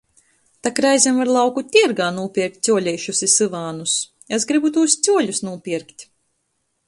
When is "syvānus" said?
3.35-3.95